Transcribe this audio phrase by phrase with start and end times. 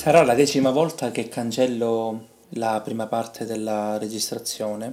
[0.00, 4.90] Sarà la decima volta che cancello la prima parte della registrazione,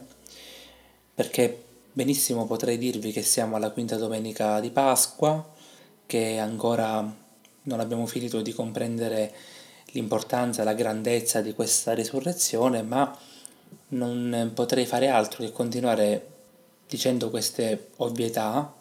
[1.16, 1.64] perché
[1.94, 5.50] benissimo potrei dirvi che siamo alla quinta domenica di Pasqua,
[6.06, 7.10] che ancora
[7.62, 9.34] non abbiamo finito di comprendere
[9.92, 13.18] l'importanza, la grandezza di questa risurrezione, ma
[13.92, 16.28] non potrei fare altro che continuare
[16.86, 18.74] dicendo queste ovvietà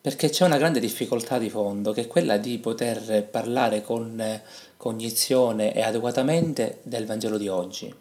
[0.00, 4.40] perché c'è una grande difficoltà di fondo, che è quella di poter parlare con
[4.76, 7.86] cognizione e adeguatamente del Vangelo di oggi.
[7.86, 7.94] Il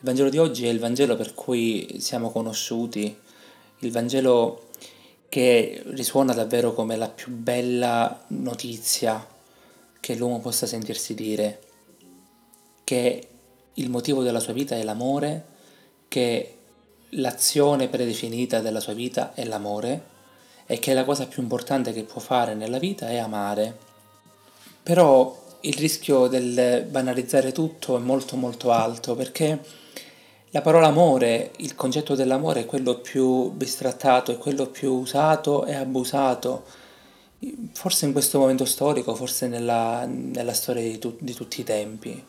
[0.00, 3.16] Vangelo di oggi è il Vangelo per cui siamo conosciuti,
[3.80, 4.68] il Vangelo
[5.28, 9.26] che risuona davvero come la più bella notizia
[9.98, 11.60] che l'uomo possa sentirsi dire,
[12.84, 13.28] che
[13.74, 15.46] il motivo della sua vita è l'amore,
[16.06, 16.56] che
[17.10, 20.10] l'azione predefinita della sua vita è l'amore
[20.66, 23.76] e che la cosa più importante che può fare nella vita è amare.
[24.82, 29.60] Però il rischio del banalizzare tutto è molto molto alto perché
[30.50, 35.74] la parola amore, il concetto dell'amore è quello più bistrattato, è quello più usato e
[35.74, 36.64] abusato,
[37.72, 42.22] forse in questo momento storico, forse nella, nella storia di, tu, di tutti i tempi.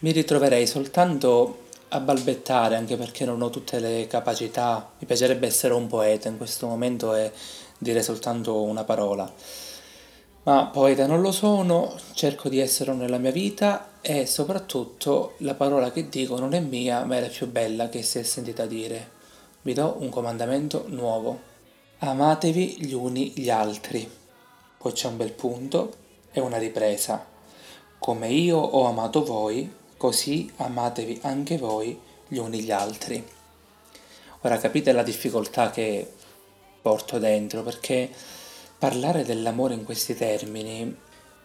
[0.00, 5.74] Mi ritroverei soltanto a balbettare anche perché non ho tutte le capacità, mi piacerebbe essere
[5.74, 7.32] un poeta in questo momento e
[7.78, 9.30] dire soltanto una parola.
[10.42, 15.90] Ma poeta non lo sono, cerco di esserlo nella mia vita e soprattutto la parola
[15.92, 19.16] che dico non è mia, ma è la più bella che si è sentita dire.
[19.62, 21.40] Vi do un comandamento nuovo.
[21.98, 24.10] Amatevi gli uni gli altri.
[24.78, 25.92] Poi c'è un bel punto
[26.32, 27.26] e una ripresa.
[27.98, 33.22] Come io ho amato voi, così amatevi anche voi gli uni gli altri.
[34.42, 36.10] Ora capite la difficoltà che
[36.80, 38.08] porto dentro perché
[38.78, 40.96] parlare dell'amore in questi termini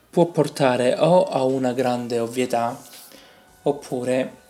[0.09, 2.79] può portare o a una grande ovvietà
[3.63, 4.41] oppure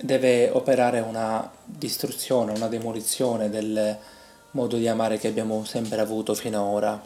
[0.00, 3.98] deve operare una distruzione, una demolizione del
[4.52, 7.04] modo di amare che abbiamo sempre avuto finora.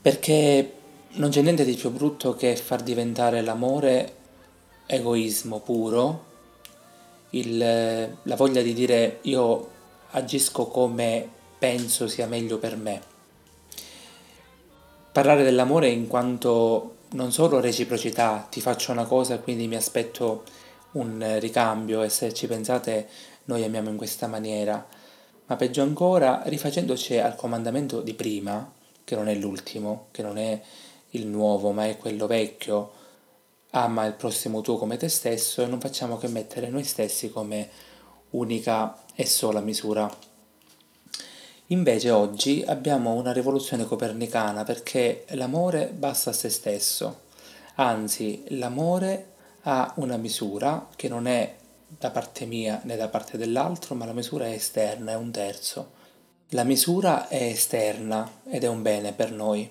[0.00, 0.72] Perché
[1.14, 4.17] non c'è niente di più brutto che far diventare l'amore
[4.90, 6.24] egoismo puro,
[7.30, 9.68] il, la voglia di dire io
[10.12, 11.28] agisco come
[11.58, 13.02] penso sia meglio per me.
[15.12, 20.44] Parlare dell'amore in quanto non solo reciprocità, ti faccio una cosa quindi mi aspetto
[20.92, 23.08] un ricambio e se ci pensate
[23.44, 24.86] noi amiamo in questa maniera,
[25.46, 28.72] ma peggio ancora rifacendoci al comandamento di prima,
[29.04, 30.60] che non è l'ultimo, che non è
[31.10, 32.92] il nuovo, ma è quello vecchio,
[33.70, 37.68] ama il prossimo tuo come te stesso e non facciamo che mettere noi stessi come
[38.30, 40.10] unica e sola misura.
[41.70, 47.20] Invece oggi abbiamo una rivoluzione copernicana perché l'amore basta a se stesso,
[47.74, 53.94] anzi l'amore ha una misura che non è da parte mia né da parte dell'altro,
[53.94, 55.96] ma la misura è esterna, è un terzo.
[56.50, 59.70] La misura è esterna ed è un bene per noi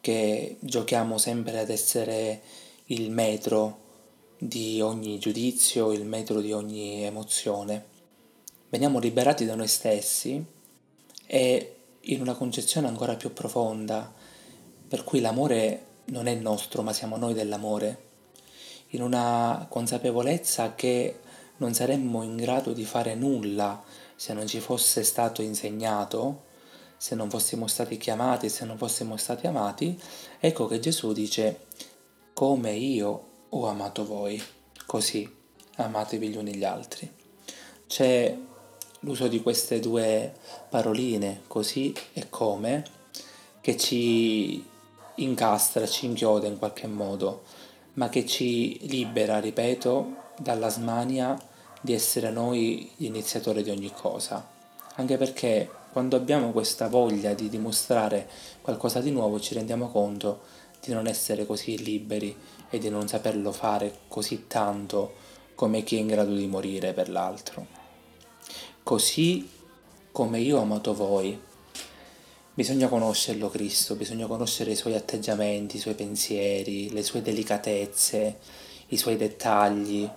[0.00, 2.42] che giochiamo sempre ad essere
[2.90, 3.78] il metro
[4.38, 7.86] di ogni giudizio, il metro di ogni emozione.
[8.68, 10.44] Veniamo liberati da noi stessi
[11.26, 14.12] e in una concezione ancora più profonda,
[14.88, 18.08] per cui l'amore non è nostro, ma siamo noi dell'amore,
[18.88, 21.20] in una consapevolezza che
[21.58, 23.82] non saremmo in grado di fare nulla
[24.16, 26.48] se non ci fosse stato insegnato,
[26.96, 29.98] se non fossimo stati chiamati, se non fossimo stati amati,
[30.40, 31.68] ecco che Gesù dice
[32.40, 34.42] come io ho amato voi,
[34.86, 35.30] così
[35.76, 37.12] amatevi gli uni gli altri.
[37.86, 38.34] C'è
[39.00, 40.32] l'uso di queste due
[40.70, 42.82] paroline, così e come,
[43.60, 44.64] che ci
[45.16, 47.42] incastra, ci inchioda in qualche modo,
[47.94, 51.38] ma che ci libera, ripeto, dalla smania
[51.82, 54.48] di essere noi gli iniziatori di ogni cosa.
[54.94, 58.26] Anche perché quando abbiamo questa voglia di dimostrare
[58.62, 62.34] qualcosa di nuovo ci rendiamo conto di non essere così liberi
[62.70, 65.14] e di non saperlo fare così tanto
[65.54, 67.66] come chi è in grado di morire per l'altro.
[68.82, 69.48] Così
[70.12, 71.38] come io ho amato voi.
[72.54, 78.38] Bisogna conoscerlo Cristo, bisogna conoscere i suoi atteggiamenti, i suoi pensieri, le sue delicatezze,
[78.88, 80.08] i suoi dettagli,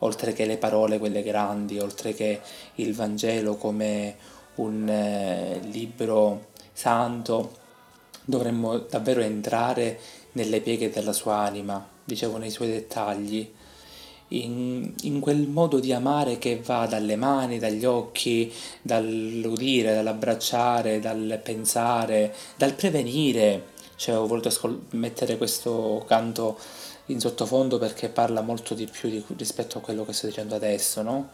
[0.00, 2.40] oltre che le parole, quelle grandi, oltre che
[2.76, 4.16] il Vangelo come
[4.56, 7.64] un eh, libro santo
[8.26, 9.98] dovremmo davvero entrare
[10.32, 13.50] nelle pieghe della sua anima, dicevo nei suoi dettagli,
[14.28, 18.52] in, in, quel modo di amare che va dalle mani, dagli occhi,
[18.82, 26.58] dall'udire, dall'abbracciare, dal pensare, dal prevenire, cioè ho voluto ascol- mettere questo canto
[27.06, 31.02] in sottofondo perché parla molto di più di, rispetto a quello che sto dicendo adesso,
[31.02, 31.28] no?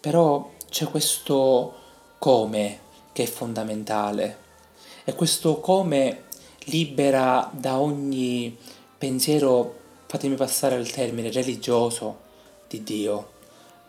[0.00, 1.74] Però c'è questo
[2.18, 2.80] come
[3.12, 4.48] che è fondamentale
[5.04, 6.24] e questo come
[6.64, 8.56] libera da ogni
[8.96, 12.28] pensiero, fatemi passare al termine, religioso
[12.68, 13.38] di Dio,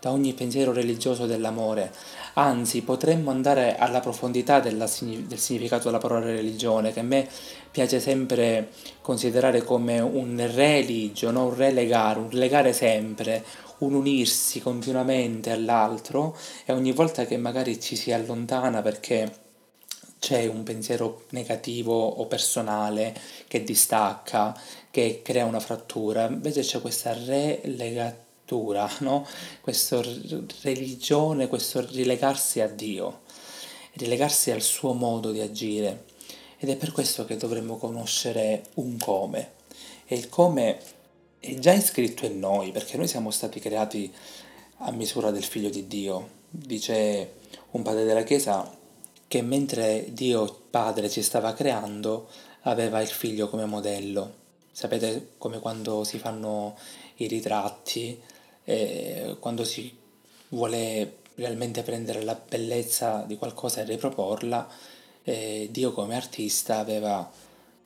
[0.00, 1.92] da ogni pensiero religioso dell'amore.
[2.34, 7.28] Anzi, potremmo andare alla profondità della, del significato della parola religione, che a me
[7.70, 8.70] piace sempre
[9.00, 11.46] considerare come un religio, no?
[11.46, 13.44] un relegare, un legare sempre,
[13.78, 19.41] un unirsi continuamente all'altro e ogni volta che magari ci si allontana perché
[20.22, 23.12] c'è un pensiero negativo o personale
[23.48, 24.56] che distacca,
[24.88, 29.26] che crea una frattura, invece c'è questa relegatura, no?
[29.60, 30.00] questa
[30.62, 33.22] religione, questo rilegarsi a Dio,
[33.94, 36.04] rilegarsi al suo modo di agire.
[36.56, 39.54] Ed è per questo che dovremmo conoscere un come.
[40.06, 40.78] E il come
[41.40, 44.14] è già iscritto in noi, perché noi siamo stati creati
[44.84, 46.28] a misura del figlio di Dio.
[46.48, 47.40] Dice
[47.72, 48.78] un padre della Chiesa
[49.32, 52.28] che mentre Dio Padre ci stava creando
[52.64, 54.30] aveva il figlio come modello.
[54.70, 56.76] Sapete come quando si fanno
[57.16, 58.20] i ritratti,
[58.64, 59.90] eh, quando si
[60.48, 64.68] vuole realmente prendere la bellezza di qualcosa e riproporla,
[65.22, 67.30] eh, Dio come artista aveva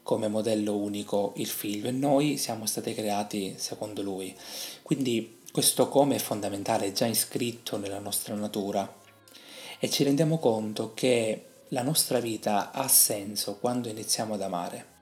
[0.02, 4.34] come modello unico il figlio e noi siamo stati creati secondo lui.
[4.82, 9.04] Quindi questo come è fondamentale, è già iscritto nella nostra natura
[9.78, 14.94] e ci rendiamo conto che la nostra vita ha senso quando iniziamo ad amare.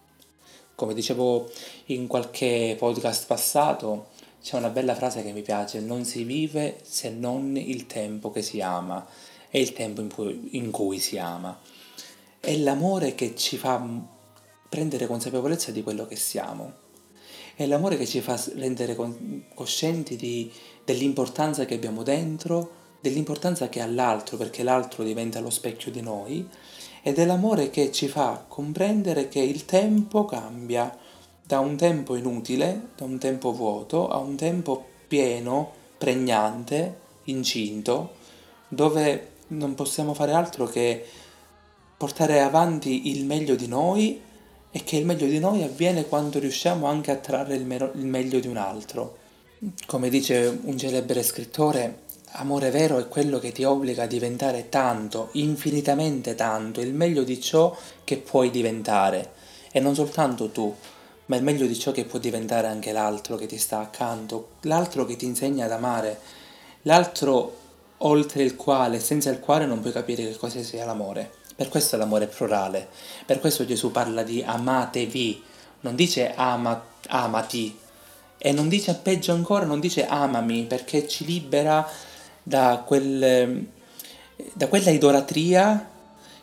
[0.74, 1.50] Come dicevo
[1.86, 4.08] in qualche podcast passato,
[4.42, 8.42] c'è una bella frase che mi piace, non si vive se non il tempo che
[8.42, 9.06] si ama,
[9.48, 11.58] è il tempo in cui, in cui si ama.
[12.40, 13.82] È l'amore che ci fa
[14.68, 16.82] prendere consapevolezza di quello che siamo.
[17.54, 18.96] È l'amore che ci fa rendere
[19.54, 20.50] coscienti di,
[20.84, 26.48] dell'importanza che abbiamo dentro, dell'importanza che ha l'altro perché l'altro diventa lo specchio di noi
[27.02, 30.96] e dell'amore che ci fa comprendere che il tempo cambia
[31.42, 38.14] da un tempo inutile, da un tempo vuoto, a un tempo pieno, pregnante, incinto,
[38.68, 41.04] dove non possiamo fare altro che
[41.98, 44.18] portare avanti il meglio di noi
[44.70, 48.06] e che il meglio di noi avviene quando riusciamo anche a trarre il, me- il
[48.06, 49.18] meglio di un altro.
[49.84, 52.03] Come dice un celebre scrittore,
[52.36, 57.40] Amore vero è quello che ti obbliga a diventare tanto, infinitamente tanto, il meglio di
[57.40, 59.30] ciò che puoi diventare.
[59.70, 60.74] E non soltanto tu,
[61.26, 65.04] ma il meglio di ciò che può diventare anche l'altro che ti sta accanto, l'altro
[65.04, 66.18] che ti insegna ad amare,
[66.82, 67.56] l'altro
[67.98, 71.30] oltre il quale, senza il quale non puoi capire che cosa sia l'amore.
[71.54, 72.88] Per questo l'amore è plurale,
[73.24, 75.40] per questo Gesù parla di amatevi,
[75.82, 77.78] non dice ama, amati,
[78.36, 81.88] e non dice peggio ancora, non dice amami, perché ci libera
[82.44, 83.66] da, quel,
[84.52, 85.90] da quella idolatria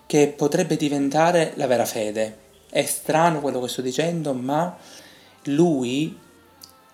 [0.05, 2.39] che potrebbe diventare la vera fede.
[2.69, 4.75] È strano quello che sto dicendo, ma
[5.45, 6.17] lui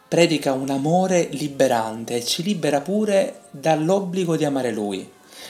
[0.08, 5.10] predica un amore liberante e ci libera pure dall'obbligo di amare lui,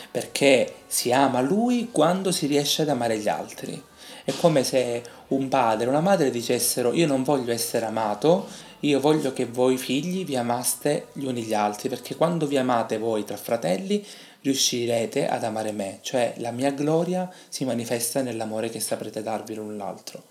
[0.09, 3.83] perché si ama lui quando si riesce ad amare gli altri.
[4.23, 8.47] È come se un padre e una madre dicessero io non voglio essere amato,
[8.81, 12.97] io voglio che voi figli vi amaste gli uni gli altri, perché quando vi amate
[12.97, 14.05] voi tra fratelli
[14.41, 19.77] riuscirete ad amare me, cioè la mia gloria si manifesta nell'amore che saprete darvi l'un
[19.77, 20.23] l'altro.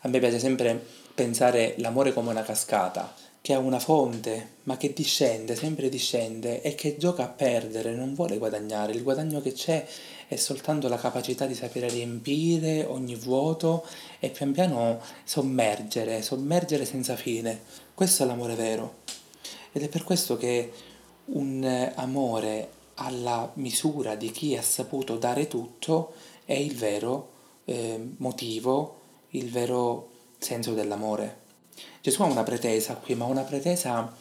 [0.00, 0.84] A me piace sempre
[1.14, 6.74] pensare l'amore come una cascata, che ha una fonte, ma che discende, sempre discende e
[6.74, 8.92] che gioca a perdere, non vuole guadagnare.
[8.92, 9.86] Il guadagno che c'è
[10.28, 13.86] è soltanto la capacità di sapere riempire ogni vuoto
[14.18, 17.60] e pian piano sommergere, sommergere senza fine.
[17.94, 19.02] Questo è l'amore vero.
[19.72, 20.72] Ed è per questo che
[21.26, 26.12] un amore alla misura di chi ha saputo dare tutto
[26.44, 27.30] è il vero
[27.64, 29.00] eh, motivo,
[29.30, 31.42] il vero senso dell'amore.
[32.00, 34.14] Gesù ha una pretesa qui, ma una pretesa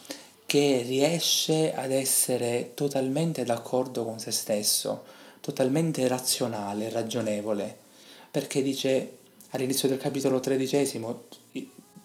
[0.45, 5.03] che riesce ad essere totalmente d'accordo con se stesso,
[5.43, 7.77] totalmente razionale, ragionevole,
[8.31, 9.17] perché dice
[9.49, 11.23] all'inizio del capitolo tredicesimo,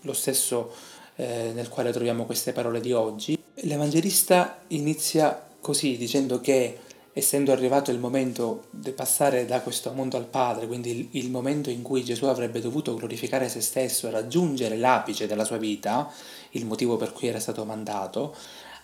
[0.01, 0.73] lo stesso
[1.15, 3.39] eh, nel quale troviamo queste parole di oggi.
[3.63, 6.81] L'Evangelista inizia così dicendo che
[7.13, 11.71] essendo arrivato il momento di passare da questo mondo al Padre, quindi il, il, momento
[11.71, 16.13] in cui Gesù avrebbe dovuto glorificare se stesso e raggiungere l'apice della sua vita,
[16.51, 18.35] il motivo per cui era stato mandato,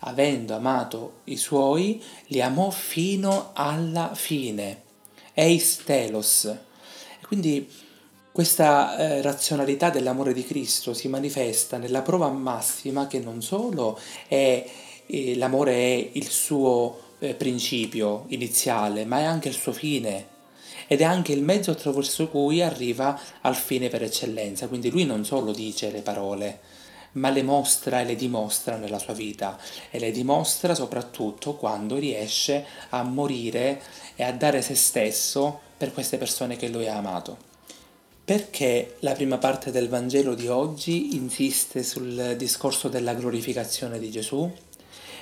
[0.07, 4.83] avendo amato i suoi, li amò fino alla fine.
[5.35, 6.45] Eis telos.
[6.45, 7.69] E quindi
[8.35, 13.97] Questa eh, razionalità dell'amore di Cristo si manifesta nella prova massima che non solo
[14.27, 14.69] è,
[15.07, 20.27] eh, l'amore è il suo eh, principio iniziale, ma è anche il suo fine
[20.89, 24.67] ed è anche il mezzo attraverso cui arriva al fine per eccellenza.
[24.67, 26.59] Quindi lui non solo dice le parole,
[27.15, 29.59] ma le mostra e le dimostra nella sua vita
[29.91, 33.83] e le dimostra soprattutto quando riesce a morire
[34.17, 37.53] e a dare se stesso per queste persone che lui ha amato.
[38.25, 44.51] Perché la prima parte del Vangelo di oggi insiste sul discorso della glorificazione di Gesù?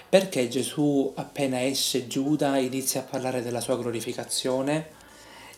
[0.08, 5.00] Perché Gesù appena esce Giuda inizia a parlare della sua glorificazione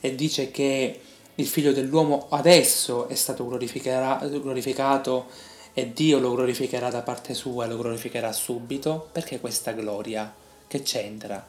[0.01, 1.01] e dice che
[1.35, 5.27] il figlio dell'uomo adesso è stato glorificato
[5.75, 9.09] e Dio lo glorificherà da parte sua lo glorificherà subito?
[9.11, 10.33] Perché questa gloria?
[10.67, 11.45] Che c'entra?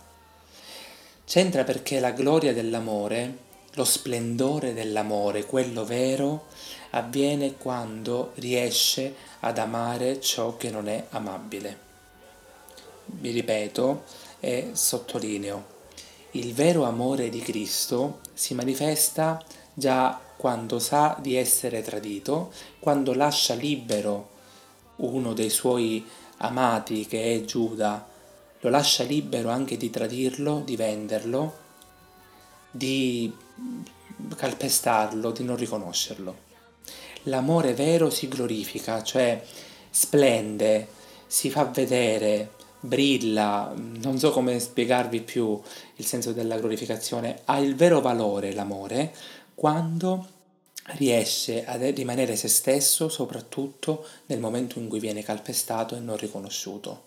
[1.26, 3.38] C'entra perché la gloria dell'amore,
[3.74, 6.48] lo splendore dell'amore, quello vero,
[6.92, 11.80] avviene quando riesce ad amare ciò che non è amabile.
[13.06, 14.04] Vi ripeto
[14.40, 15.74] e sottolineo,
[16.32, 19.42] il vero amore di Cristo si manifesta
[19.74, 24.30] già quando sa di essere tradito, quando lascia libero
[24.98, 26.06] uno dei suoi
[26.38, 28.08] amati che è Giuda,
[28.60, 31.54] lo lascia libero anche di tradirlo, di venderlo,
[32.72, 33.34] di
[34.36, 36.44] calpestarlo, di non riconoscerlo.
[37.24, 39.44] L'amore vero si glorifica, cioè
[39.90, 40.88] splende,
[41.26, 45.60] si fa vedere, brilla, non so come spiegarvi più
[45.96, 49.14] il senso della glorificazione, ha il vero valore l'amore
[49.56, 50.28] quando
[50.98, 57.04] riesce a rimanere se stesso soprattutto nel momento in cui viene calpestato e non riconosciuto.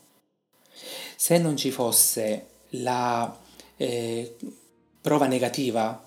[1.14, 3.36] Se non ci fosse la
[3.76, 4.36] eh,
[5.00, 6.04] prova negativa,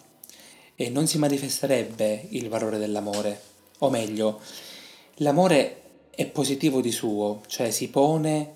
[0.76, 3.42] eh, non si manifesterebbe il valore dell'amore,
[3.80, 4.42] o meglio,
[5.16, 8.56] l'amore è positivo di suo, cioè si pone,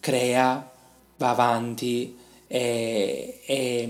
[0.00, 0.70] crea,
[1.16, 2.16] va avanti,
[2.52, 3.88] è, è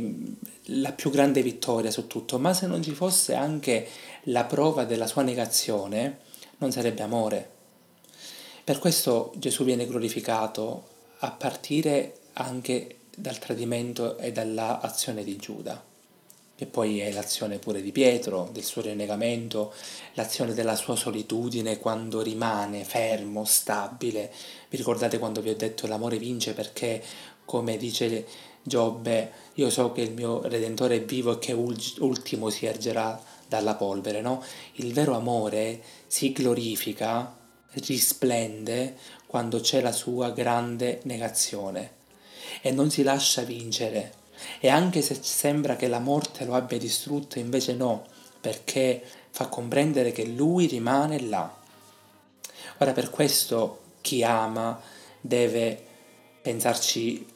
[0.67, 3.89] la più grande vittoria su tutto, ma se non ci fosse anche
[4.27, 6.19] la prova della sua negazione,
[6.59, 7.51] non sarebbe amore.
[8.63, 15.83] Per questo Gesù viene glorificato a partire anche dal tradimento e dall'azione di Giuda,
[16.55, 19.73] che poi è l'azione pure di Pietro, del suo rinnegamento,
[20.15, 24.31] l'azione della sua solitudine quando rimane fermo, stabile.
[24.69, 27.03] Vi ricordate quando vi ho detto l'amore vince perché,
[27.45, 28.25] come dice
[28.63, 33.75] Giobbe, io so che il mio Redentore è vivo e che ultimo si ergerà dalla
[33.75, 34.43] polvere, no?
[34.75, 37.37] Il vero amore si glorifica,
[37.73, 42.01] risplende quando c'è la sua grande negazione
[42.61, 44.21] e non si lascia vincere.
[44.61, 48.05] E anche se sembra che la morte lo abbia distrutto, invece no,
[48.41, 51.61] perché fa comprendere che lui rimane là.
[52.79, 54.81] Ora per questo chi ama
[55.21, 55.91] deve
[56.43, 57.27] pensarci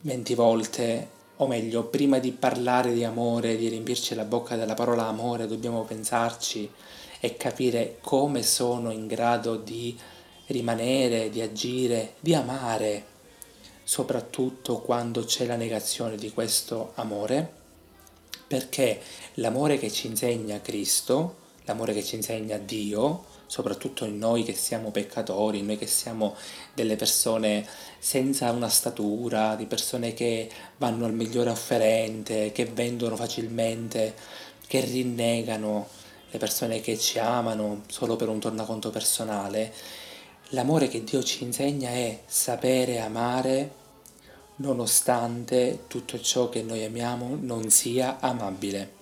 [0.00, 5.06] 20 volte, o meglio, prima di parlare di amore, di riempirci la bocca della parola
[5.06, 6.70] amore, dobbiamo pensarci
[7.20, 9.98] e capire come sono in grado di
[10.46, 13.04] rimanere, di agire, di amare,
[13.82, 17.56] soprattutto quando c'è la negazione di questo amore,
[18.46, 19.00] perché
[19.34, 24.90] l'amore che ci insegna Cristo, l'amore che ci insegna Dio, soprattutto in noi che siamo
[24.90, 26.36] peccatori, noi che siamo
[26.74, 27.66] delle persone
[27.98, 34.14] senza una statura, di persone che vanno al migliore offerente, che vendono facilmente,
[34.66, 35.88] che rinnegano
[36.30, 39.72] le persone che ci amano solo per un tornaconto personale.
[40.50, 43.70] L'amore che Dio ci insegna è sapere amare
[44.56, 48.96] nonostante tutto ciò che noi amiamo non sia amabile.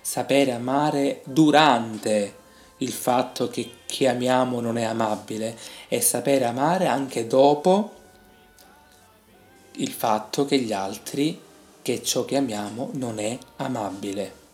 [0.00, 2.44] Sapere amare durante
[2.78, 5.56] il fatto che chi amiamo non è amabile
[5.88, 7.92] e sapere amare anche dopo
[9.76, 11.40] il fatto che gli altri,
[11.82, 14.44] che ciò che amiamo non è amabile.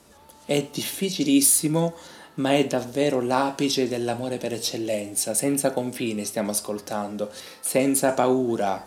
[0.45, 1.95] È difficilissimo,
[2.35, 8.85] ma è davvero l'apice dell'amore per eccellenza, senza confine stiamo ascoltando, senza paura,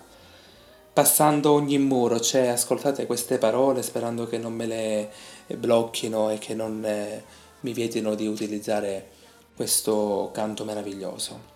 [0.94, 5.12] passando ogni muro, cioè ascoltate queste parole sperando che non me le
[5.56, 7.24] blocchino e che non eh,
[7.62, 9.15] mi vietino di utilizzare
[9.56, 11.54] questo canto meraviglioso.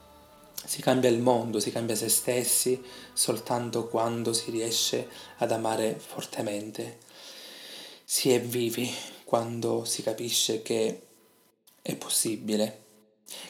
[0.66, 2.82] Si cambia il mondo, si cambia se stessi
[3.14, 7.00] soltanto quando si riesce ad amare fortemente.
[8.04, 8.90] Si è vivi
[9.24, 11.08] quando si capisce che
[11.82, 12.86] è possibile.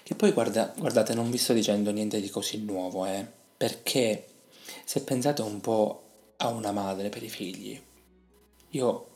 [0.03, 3.25] Che poi guarda, guardate, non vi sto dicendo niente di così nuovo, eh,
[3.55, 4.25] perché
[4.83, 6.03] se pensate un po'
[6.37, 7.81] a una madre per i figli,
[8.71, 9.07] io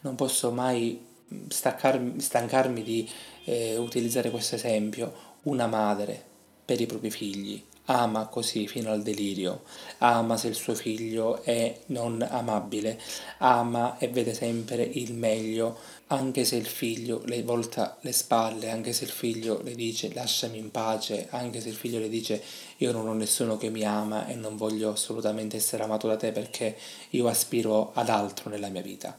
[0.00, 1.10] non posso mai
[1.48, 3.08] staccarmi, stancarmi di
[3.44, 5.12] eh, utilizzare questo esempio,
[5.44, 6.22] una madre
[6.64, 9.62] per i propri figli ama così fino al delirio,
[9.98, 13.00] ama se il suo figlio è non amabile,
[13.38, 18.92] ama e vede sempre il meglio, anche se il figlio le volta le spalle, anche
[18.92, 22.42] se il figlio le dice lasciami in pace, anche se il figlio le dice
[22.78, 26.30] io non ho nessuno che mi ama e non voglio assolutamente essere amato da te
[26.30, 26.76] perché
[27.10, 29.16] io aspiro ad altro nella mia vita.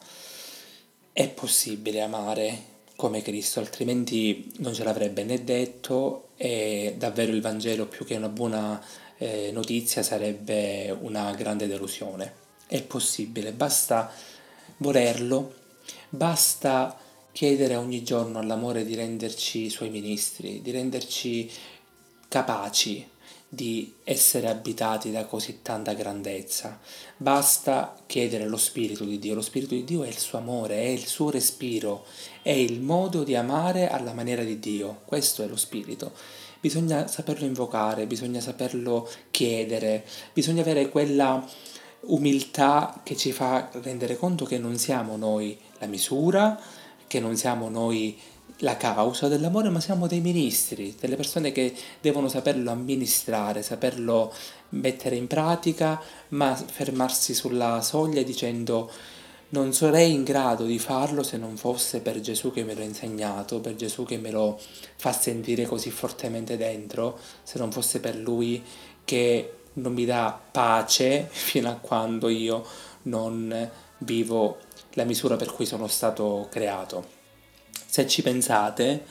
[1.15, 2.63] È possibile amare
[2.95, 8.29] come Cristo, altrimenti non ce l'avrebbe né detto e davvero il Vangelo più che una
[8.29, 8.83] buona
[9.19, 12.33] eh, notizia sarebbe una grande delusione.
[12.65, 14.11] È possibile, basta
[14.77, 15.53] volerlo,
[16.09, 16.97] basta
[17.31, 21.47] chiedere ogni giorno all'amore di renderci suoi ministri, di renderci
[22.27, 23.07] capaci
[23.53, 26.79] di essere abitati da così tanta grandezza.
[27.15, 29.35] Basta chiedere lo Spirito di Dio.
[29.35, 32.03] Lo Spirito di Dio è il suo amore, è il suo respiro,
[32.41, 35.01] è il modo di amare alla maniera di Dio.
[35.05, 36.13] Questo è lo Spirito.
[36.59, 41.47] Bisogna saperlo invocare, bisogna saperlo chiedere, bisogna avere quella
[42.05, 46.59] umiltà che ci fa rendere conto che non siamo noi la misura,
[47.05, 48.19] che non siamo noi
[48.63, 54.33] la causa dell'amore, ma siamo dei ministri, delle persone che devono saperlo amministrare, saperlo
[54.69, 58.89] mettere in pratica, ma fermarsi sulla soglia dicendo
[59.49, 63.59] non sarei in grado di farlo se non fosse per Gesù che me l'ha insegnato,
[63.59, 64.59] per Gesù che me lo
[64.95, 68.63] fa sentire così fortemente dentro, se non fosse per Lui
[69.03, 72.65] che non mi dà pace fino a quando io
[73.03, 74.57] non vivo
[74.93, 77.21] la misura per cui sono stato creato
[77.93, 79.05] se ci pensate,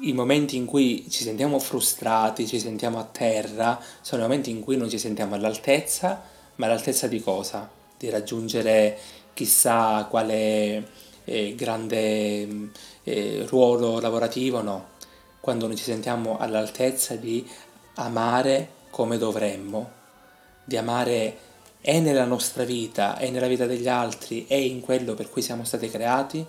[0.00, 4.60] i momenti in cui ci sentiamo frustrati, ci sentiamo a terra, sono i momenti in
[4.60, 6.22] cui non ci sentiamo all'altezza,
[6.54, 7.68] ma all'altezza di cosa?
[7.98, 8.96] Di raggiungere
[9.34, 10.90] chissà quale
[11.24, 12.70] eh, grande
[13.04, 14.86] eh, ruolo lavorativo, no.
[15.38, 17.46] Quando non ci sentiamo all'altezza di
[17.96, 19.90] amare come dovremmo,
[20.64, 21.36] di amare
[21.82, 25.64] e nella nostra vita e nella vita degli altri e in quello per cui siamo
[25.64, 26.42] stati creati,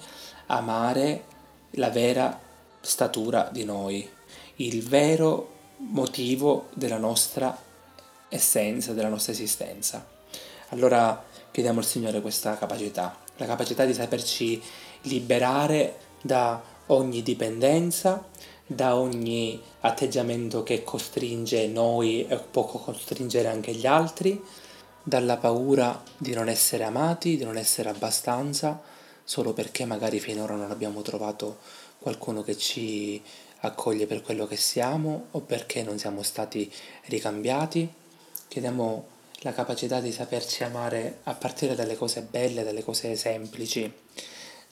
[0.45, 1.36] amare
[1.71, 2.39] la vera
[2.82, 4.08] statura di noi,
[4.58, 7.58] il vero motivo della nostra
[8.29, 10.05] essenza, della nostra esistenza.
[10.69, 14.62] Allora chiediamo al Signore questa capacità, la capacità di saperci
[15.03, 18.27] liberare da ogni dipendenza,
[18.65, 24.39] da ogni atteggiamento che costringe noi e può costringere anche gli altri,
[25.01, 28.79] dalla paura di non essere amati, di non essere abbastanza,
[29.30, 31.60] solo perché magari finora non abbiamo trovato
[32.00, 33.22] qualcuno che ci
[33.60, 36.72] accoglie per quello che siamo o perché non siamo stati
[37.06, 37.88] ricambiati.
[38.48, 39.06] Chiediamo
[39.42, 43.94] la capacità di saperci amare a partire dalle cose belle, dalle cose semplici,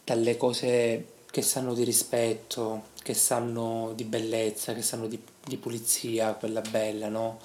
[0.03, 6.33] dalle cose che sanno di rispetto, che sanno di bellezza, che sanno di, di pulizia,
[6.33, 7.37] quella bella, no?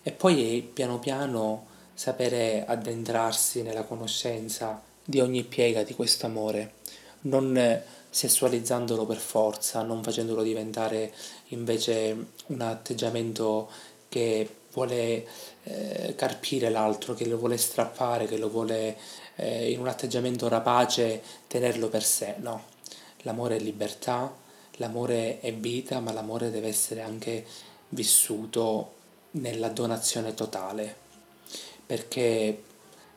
[0.00, 6.74] E poi piano piano sapere addentrarsi nella conoscenza di ogni piega di questo amore,
[7.22, 11.12] non sessualizzandolo per forza, non facendolo diventare
[11.48, 13.70] invece un atteggiamento
[14.08, 15.26] che vuole
[15.64, 18.96] eh, carpire l'altro, che lo vuole strappare, che lo vuole
[19.36, 22.64] eh, in un atteggiamento rapace tenerlo per sé, no.
[23.22, 24.34] L'amore è libertà,
[24.76, 27.44] l'amore è vita, ma l'amore deve essere anche
[27.90, 28.94] vissuto
[29.32, 30.96] nella donazione totale,
[31.84, 32.62] perché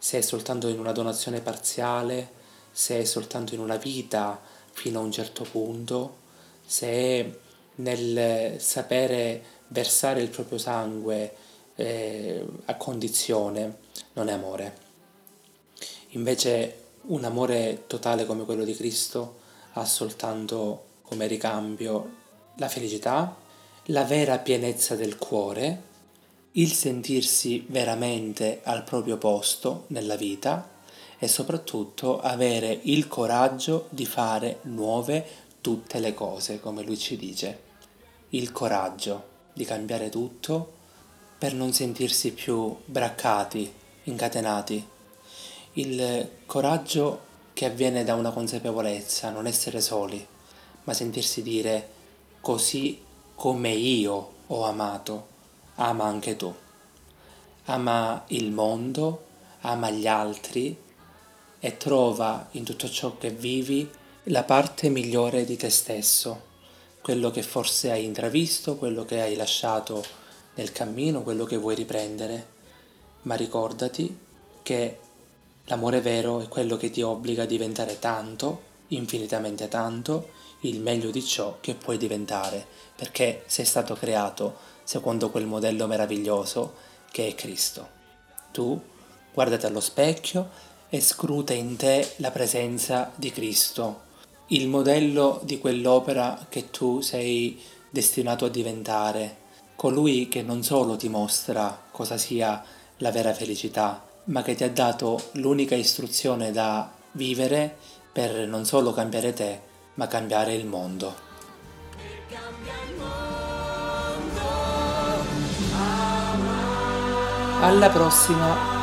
[0.03, 2.29] se è soltanto in una donazione parziale,
[2.73, 4.37] se è soltanto in una vita
[4.73, 6.17] fino a un certo punto,
[6.65, 7.37] se è
[7.75, 11.33] nel sapere versare il proprio sangue
[11.75, 13.77] eh, a condizione,
[14.11, 14.77] non è amore.
[16.09, 19.39] Invece un amore totale come quello di Cristo
[19.71, 22.15] ha soltanto come ricambio
[22.57, 23.37] la felicità,
[23.85, 25.91] la vera pienezza del cuore,
[26.55, 30.69] il sentirsi veramente al proprio posto nella vita
[31.17, 35.25] e soprattutto avere il coraggio di fare nuove
[35.61, 37.71] tutte le cose, come lui ci dice.
[38.29, 40.73] Il coraggio di cambiare tutto
[41.39, 43.71] per non sentirsi più braccati,
[44.03, 44.85] incatenati.
[45.73, 50.23] Il coraggio che avviene da una consapevolezza, non essere soli,
[50.83, 51.89] ma sentirsi dire
[52.41, 53.01] così
[53.33, 55.32] come io ho amato
[55.75, 56.53] ama anche tu.
[57.65, 59.25] Ama il mondo,
[59.61, 60.77] ama gli altri
[61.59, 63.89] e trova in tutto ciò che vivi
[64.27, 66.51] la parte migliore di te stesso,
[67.01, 70.03] quello che forse hai intravisto, quello che hai lasciato
[70.55, 72.51] nel cammino, quello che vuoi riprendere.
[73.23, 74.17] Ma ricordati
[74.61, 74.99] che
[75.65, 80.29] l'amore vero è quello che ti obbliga a diventare tanto infinitamente tanto
[80.61, 86.75] il meglio di ciò che puoi diventare, perché sei stato creato secondo quel modello meraviglioso
[87.11, 87.87] che è Cristo.
[88.51, 88.79] Tu
[89.33, 90.49] guardati allo specchio
[90.89, 94.01] e scruta in te la presenza di Cristo,
[94.47, 99.37] il modello di quell'opera che tu sei destinato a diventare,
[99.75, 102.63] colui che non solo ti mostra cosa sia
[102.97, 107.75] la vera felicità, ma che ti ha dato l'unica istruzione da vivere
[108.11, 109.61] per non solo cambiare te,
[109.95, 111.32] ma cambiare il mondo.
[117.63, 118.82] Alla prossima!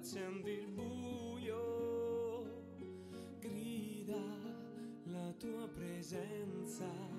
[0.00, 2.46] Accendi il buio,
[3.38, 4.16] grida
[5.04, 7.09] la tua presenza.